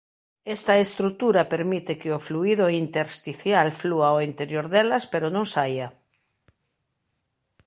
Esta 0.55 0.73
estrutura 0.85 1.41
permite 1.53 1.93
que 2.01 2.09
o 2.17 2.19
fluído 2.27 2.65
intersticial 2.83 3.67
flúa 3.81 4.07
ao 4.09 4.17
interior 4.29 4.65
delas 4.73 5.03
pero 5.11 5.27
non 5.35 5.45
saia. 5.55 5.87